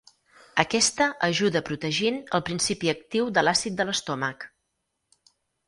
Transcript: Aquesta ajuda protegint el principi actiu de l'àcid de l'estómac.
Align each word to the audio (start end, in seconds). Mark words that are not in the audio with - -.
Aquesta 0.61 1.07
ajuda 1.27 1.61
protegint 1.67 2.17
el 2.39 2.43
principi 2.49 2.91
actiu 2.95 3.31
de 3.37 3.47
l'àcid 3.47 3.79
de 3.81 3.89
l'estómac. 3.91 4.51